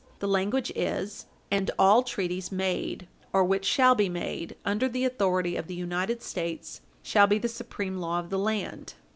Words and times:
The 0.17 0.27
language 0.27 0.71
is: 0.75 1.27
"and 1.51 1.69
all 1.77 2.01
treaties 2.01 2.51
made, 2.51 3.07
or 3.31 3.43
which 3.43 3.65
shall 3.65 3.93
be 3.93 4.09
made, 4.09 4.55
under 4.65 4.89
the 4.89 5.05
authority 5.05 5.55
of 5.55 5.67
the 5.67 5.75
United 5.75 6.23
States, 6.23 6.81
shall 7.03 7.27
be 7.27 7.37
the 7.37 7.47
supreme 7.47 7.97
law 7.99 8.17
of 8.17 8.31
the 8.31 8.39
land." 8.39 8.95